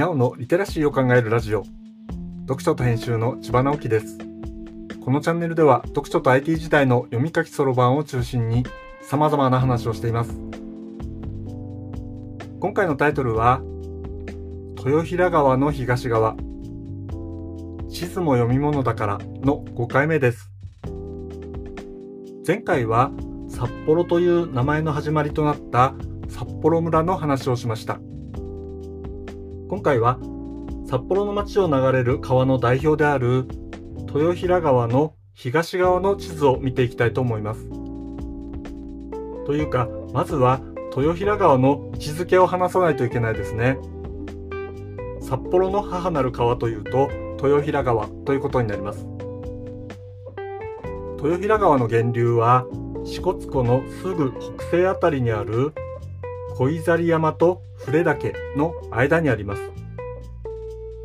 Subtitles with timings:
[0.00, 1.62] にゃおのリテラシーを考えるラジオ。
[2.48, 4.16] 読書と編集の千葉直樹です。
[5.04, 8.64] このチャンネルでは読書と IT 時代の読み書きそろばんを中心に
[9.02, 10.30] 様々な話をしています。
[12.60, 13.60] 今回のタイトルは
[14.78, 16.34] 豊平川の東側。
[17.90, 20.50] 地図も読み物だからの5回目です。
[22.46, 23.10] 前回は
[23.50, 25.92] 札幌という名前の始まりとなった
[26.30, 28.00] 札幌村の話をしました。
[29.70, 30.18] 今回は
[30.84, 33.46] 札幌の町を流れる川の代表である
[34.12, 37.68] 豊平川の東側の地図を見ていきたいと思います。
[39.46, 40.60] というか、まずは
[40.96, 43.78] 豊平川の位置づけを話さないといけないですね。
[45.20, 47.08] 札幌の母なる川というと
[47.40, 49.06] 豊平川ということになります。
[51.22, 52.66] 豊平川の源流は
[53.04, 55.72] 支笏湖のすぐ北西あたりにある
[56.56, 59.62] 小ザ山と触岳の間にあります。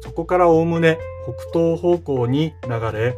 [0.00, 3.16] そこからおおむね北東方向に流れ、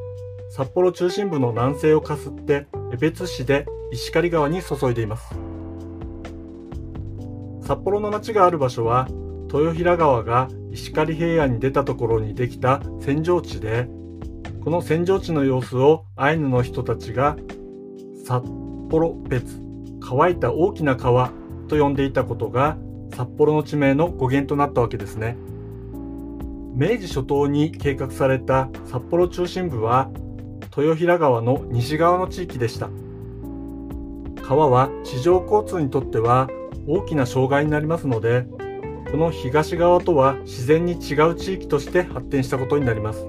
[0.50, 5.34] 札幌中心部の南西をかすって江別市で石狩川に注いでいます。
[7.62, 9.08] 札幌の町がある場所は、
[9.52, 13.88] 豊平川が石狩平野に出たところにできた扇状地で、
[14.64, 17.36] この扇状地の様子をアイヌの人たちが
[18.24, 18.44] 札
[18.90, 19.60] 幌別
[20.00, 21.32] 乾いた大きな川
[21.68, 22.76] と呼んでいたことが
[23.14, 25.36] 札幌の地名の語源となったわけですね。
[26.74, 30.10] 明治初頭に計画された札幌中心部は
[30.76, 32.88] 豊平川の西側の地域でした。
[34.42, 36.48] 川は地上交通にとっては
[36.86, 38.46] 大きな障害になりますので、
[39.10, 43.26] この東側とは自然に違う地域として発展したことになります。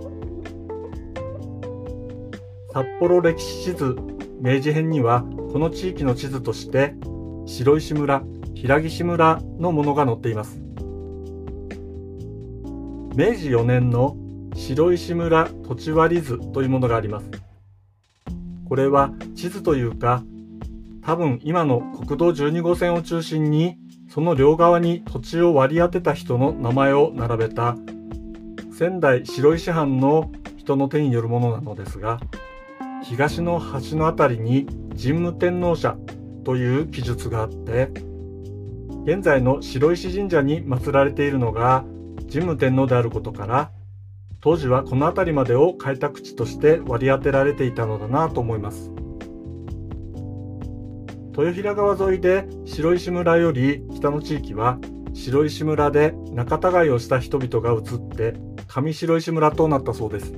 [2.73, 3.95] 札幌歴史地図
[4.39, 6.95] 明治編にはこの地域の地図として
[7.45, 8.23] 白石村、
[8.55, 10.61] 平岸村のものが載っています。
[13.15, 14.17] 明治4年の
[14.55, 17.29] 白石村土地割図というものがあります。
[18.67, 20.23] これは地図というか、
[21.05, 23.77] 多分今の国道12号線を中心に、
[24.09, 27.75] その両側に土地を割り当てた人の名前を並べた、
[28.71, 32.19] 仙台白石藩の人の手によるものなのですが、
[33.03, 34.65] 東の端のあたりに
[34.99, 35.97] 神武天皇社
[36.45, 37.91] という記述があって、
[39.05, 41.83] 現在の白石神社に祀られているのが
[42.31, 43.71] 神武天皇であることから、
[44.39, 48.91] 当時はこの辺りまでを開拓地として割り当てられていたのだなと思います。
[51.37, 54.77] 豊平川沿いで白石村より北の地域は
[55.13, 58.35] 白石村で仲違いをした人々が移って
[58.67, 60.33] 上白石村となったそうです。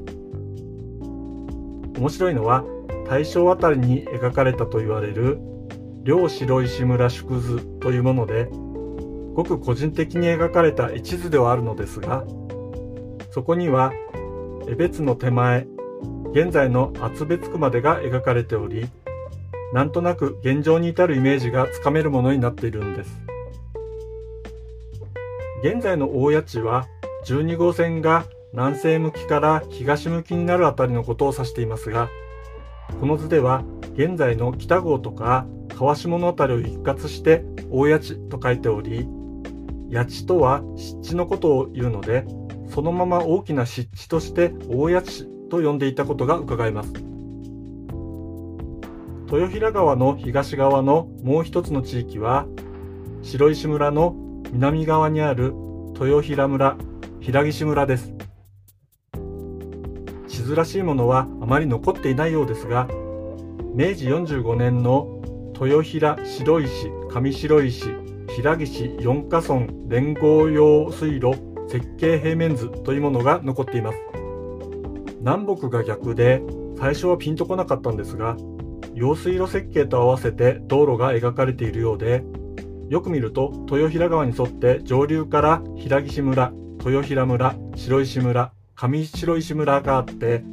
[1.97, 2.63] 面白いのは
[3.07, 5.39] 大正あたりに描かれたと言われる
[6.05, 8.47] 両白石村縮図というもので
[9.33, 12.23] ごく個人的に描かれた一図ではあるのですが
[13.31, 13.91] そこには
[14.69, 15.67] 江別の手前
[16.31, 18.87] 現在の厚別区までが描かれており
[19.73, 23.19] なんとなく現状に至るイメージがつかめるものになっているんです。
[25.63, 26.87] 現在の大谷地は
[27.25, 32.07] 12号線が南西向きから東向きになるあたりのことを指していますが、
[32.99, 33.63] この図では
[33.95, 35.45] 現在の北郷とか
[35.77, 39.07] 川下のあたりを一括して大谷地と書いており、
[39.91, 42.25] 谷地とは湿地のことを言うので、
[42.69, 46.93] そのまま大きな湿地として大谷地と呼んでいたことが伺えます。
[49.31, 52.45] 豊平川の東側のもう一つの地域は、
[53.21, 54.15] 白石村の
[54.51, 55.53] 南側にある
[55.99, 56.77] 豊平村、
[57.21, 58.13] 平岸村です
[60.27, 60.43] 地。
[60.43, 62.87] 図らしいものはあまり残っていないようですが
[63.77, 65.21] 明治45年の
[65.59, 67.85] 豊平白石上白石
[68.33, 71.33] 平岸四ヶ村連合用水路
[71.67, 73.97] 設計平面図というものが残っています。
[75.19, 76.41] 南北が逆で
[76.79, 78.37] 最初はピンとこなかったんですが
[78.93, 82.23] 用水路設計と合わせて道路が描かれているようで
[82.87, 86.53] よく見ると豊平川に沿って上流から平岸村
[86.85, 90.45] 豊平村白石村上白石村があって、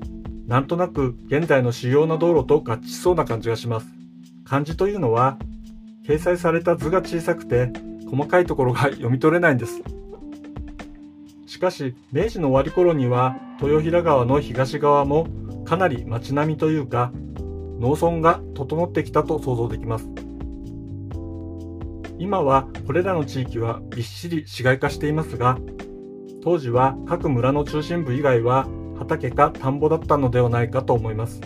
[0.52, 3.86] なんとなく現在の主要な道路と合致しそうな感じがします。
[4.44, 5.38] 漢字というのは、
[6.06, 7.72] 掲載された図が小さくて、
[8.10, 9.82] 細かいところが読み取れないんです。
[11.46, 15.26] しかし、明治の終わり頃には、豊平川の東側も
[15.64, 17.12] かなり街並みというか、
[17.80, 20.10] 農村が整ってきたと想像できます。
[22.18, 25.56] 今はこれらの地域はびっしり市街化していますが、
[26.44, 28.66] 当時は各村の中心部以外は
[29.02, 31.40] 畑か田んぼだったのではないかと思います。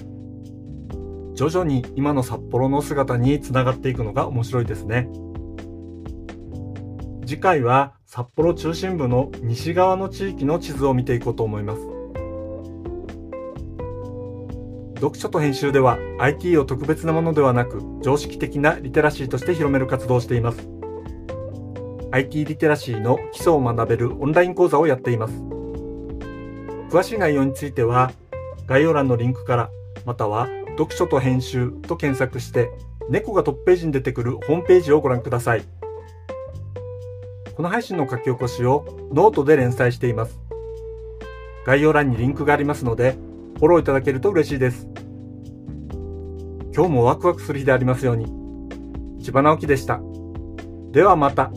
[1.34, 5.08] 徐々に今の札幌の姿につながっていくのが面白いですね。
[7.26, 11.80] 次回は札幌中心部の西側の地域の地図を見ていこうと思います。
[14.96, 20.68] 読書と編集では IT を特別なものではなく常識的なリテラシーとして広める活動をしています。
[22.12, 25.55] IT リテラシーの基礎を学べるオンライン講座をやっています。
[26.90, 28.12] 詳しい内容については
[28.66, 29.70] 概要欄のリンクから
[30.04, 30.48] または
[30.78, 32.70] 読書と編集と検索して
[33.08, 35.64] 猫がトップページに出てくるホームページをご覧ください。
[37.56, 40.38] この配信の書き起こしをノートで連載しています。
[41.64, 43.16] 概要欄にリンクがありますので、
[43.56, 44.86] フォローいただけると嬉しいです。
[46.74, 48.26] 今日もワクワクする日でありますように。
[49.22, 50.00] 千葉直樹でした。
[50.92, 51.50] ではまた。